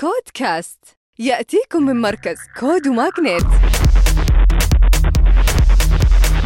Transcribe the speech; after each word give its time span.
CodeCast 0.00 0.78
يأتيكم 1.18 1.82
من 1.82 2.00
مركز 2.00 2.36
Code 2.60 2.88
و 2.88 2.95
MAGNiTT 2.95 3.42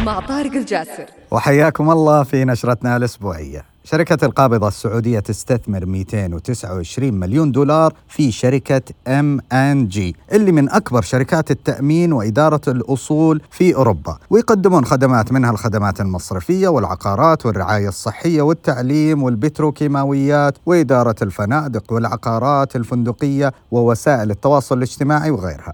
مع 0.05 0.19
طارق 0.19 0.51
الجاسر. 0.51 1.05
وحياكم 1.31 1.91
الله 1.91 2.23
في 2.23 2.45
نشرتنا 2.45 2.97
الأسبوعية. 2.97 3.74
شركة 3.85 4.25
القابضة 4.25 4.67
السعودية 4.67 5.19
تستثمر 5.19 5.85
229 5.85 7.13
مليون 7.13 7.51
دولار 7.51 7.93
في 8.07 8.31
شركة 8.31 8.81
ام 9.07 9.39
ان 9.51 9.87
جي 9.87 10.15
اللي 10.31 10.51
من 10.51 10.69
أكبر 10.69 11.01
شركات 11.01 11.51
التأمين 11.51 12.13
وإدارة 12.13 12.61
الأصول 12.67 13.41
في 13.51 13.75
أوروبا. 13.75 14.17
ويقدمون 14.29 14.85
خدمات 14.85 15.31
منها 15.31 15.51
الخدمات 15.51 16.01
المصرفية 16.01 16.67
والعقارات 16.67 17.45
والرعاية 17.45 17.87
الصحية 17.87 18.41
والتعليم 18.41 19.23
والبتروكيماويات 19.23 20.57
وإدارة 20.65 21.15
الفنادق 21.21 21.93
والعقارات 21.93 22.75
الفندقية 22.75 23.53
ووسائل 23.71 24.31
التواصل 24.31 24.77
الاجتماعي 24.77 25.31
وغيرها. 25.31 25.73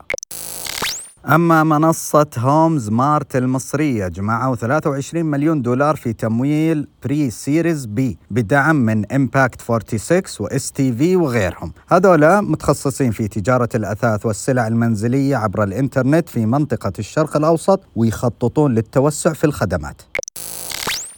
أما 1.26 1.64
منصة 1.64 2.28
Homzmart 2.38 3.36
المصرية 3.36 4.08
جمعوا 4.08 4.56
23 4.56 5.26
مليون 5.26 5.62
دولار 5.62 5.96
في 5.96 6.14
تمويل 6.14 6.88
Pre-Series 7.04 7.86
B 7.86 8.18
بدعم 8.32 8.76
من 8.76 9.12
Impact46 9.12 9.62
و 9.62 10.22
STV 10.40 11.16
وغيرهم. 11.16 11.74
هذولا 11.88 12.42
متخصصين 12.42 13.12
في 13.12 13.28
تجارة 13.28 13.70
الأثاث 13.76 14.26
والسلع 14.26 14.68
المنزلية 14.68 15.36
عبر 15.36 15.64
الإنترنت 15.64 16.30
في 16.30 16.46
منطقة 16.46 16.94
الشرق 17.00 17.38
الأوسط 17.38 17.80
ويخططون 17.96 18.74
للتوسع 18.74 19.34
في 19.34 19.44
الخدمات. 19.44 20.02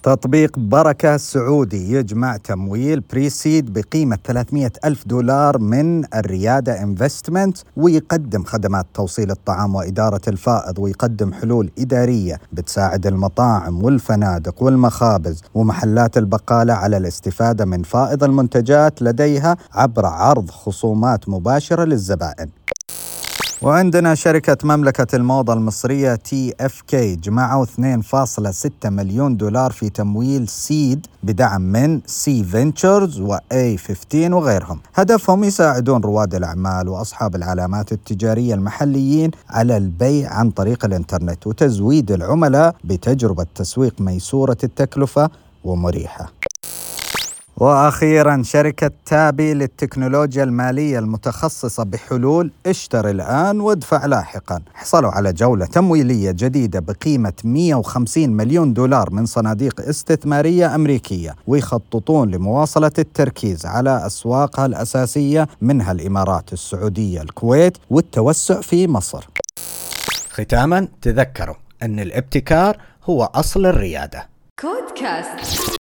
تطبيق 0.04 0.60
بركة 0.60 1.18
سعودي 1.18 1.94
يجمع 1.94 2.38
تمويل 2.38 3.00
Pre-Seed 3.00 3.74
بقيمة 3.74 4.18
300 4.24 4.72
ألف 4.86 5.08
دولار 5.08 5.58
من 5.58 6.16
الريادة 6.16 6.84
Investment 6.84 7.58
ويقدم 7.78 8.44
خدمات 8.44 8.86
توصيل 8.94 9.32
الطعام 9.32 9.76
وإدارة 9.76 10.22
الفائض 10.28 10.80
ويقدم 10.80 11.34
حلول 11.34 11.72
إدارية 11.80 12.40
بتساعد 12.54 13.08
المطاعم 13.08 13.84
والفنادق 13.84 14.64
والمخابز 14.64 15.42
ومحلات 15.54 16.18
البقالة 16.18 16.74
على 16.74 16.98
الاستفادة 16.98 17.66
من 17.66 17.84
فائض 17.84 18.24
المنتجات 18.24 19.02
لديها 19.02 19.58
عبر 19.74 20.06
عرض 20.06 20.50
خصومات 20.50 21.30
مباشرة 21.30 21.84
للزبائن. 21.84 22.50
وعندنا 23.64 24.16
شركة 24.16 24.58
مملكة 24.64 25.16
الموضة 25.16 25.54
المصرية 25.54 26.16
TFK 26.16 27.16
جمعوا 27.16 27.66
2.6 27.66 28.70
مليون 28.86 29.38
دولار 29.38 29.72
في 29.72 29.90
تمويل 29.90 30.48
Seed 30.48 31.08
بدعم 31.24 31.62
من 31.62 32.02
C 32.06 32.44
Ventures 32.44 33.20
و 33.20 33.78
A15 33.78 34.34
وغيرهم. 34.34 34.80
هدفهم 34.96 35.44
يساعدون 35.44 36.02
رواد 36.02 36.36
الأعمال 36.36 36.90
وأصحاب 36.90 37.36
العلامات 37.36 37.92
التجارية 37.92 38.54
المحليين 38.54 39.32
على 39.50 39.78
البيع 39.78 40.34
عن 40.34 40.52
طريق 40.52 40.86
الإنترنت 40.86 41.48
وتزويد 41.48 42.12
العملاء 42.12 42.76
بتجربة 42.84 43.46
تسويق 43.56 44.02
ميسورة 44.02 44.58
التكلفة 44.64 45.30
ومريحة. 45.64 46.53
وأخيرا 47.64 48.44
شركة 48.46 48.92
تابي 49.06 49.54
للتكنولوجيا 49.54 50.44
المالية 50.44 51.00
المتخصصة 51.00 51.84
بحلول 51.84 52.52
اشتر 52.66 53.10
الآن 53.10 53.60
وادفع 53.60 54.06
لاحقا. 54.06 54.62
حصلوا 54.74 55.12
على 55.12 55.34
جولة 55.34 55.66
تمويلية 55.66 56.32
جديدة 56.32 56.80
بقيمة 56.80 57.34
150 57.44 58.30
مليون 58.30 58.74
دولار 58.74 59.10
من 59.12 59.26
صناديق 59.26 59.82
استثمارية 59.82 60.76
أمريكية 60.76 61.36
ويخططون 61.48 62.32
لمواصلة 62.32 62.92
التركيز 63.00 63.66
على 63.66 64.06
أسواقها 64.06 64.66
الأساسية 64.66 65.48
منها 65.62 65.92
الإمارات 65.92 66.54
السعودية 66.54 67.22
الكويت 67.22 67.78
والتوسع 67.90 68.62
في 68.62 68.88
مصر. 68.88 69.28
ختاما 70.30 70.88
تذكروا 71.02 71.56
أن 71.84 72.00
الابتكار 72.00 72.78
هو 73.04 73.24
أصل 73.24 73.66
الريادة. 73.66 74.28
كود 74.60 75.00
كاست 75.00 75.83